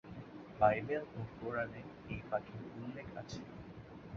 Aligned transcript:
Bible 0.59 1.03
ও 1.11 1.21
কুরআনে 1.35 1.81
এই 2.09 2.19
পাখির 2.29 2.61
উল্লেখ 2.77 3.07
আছে। 3.15 3.39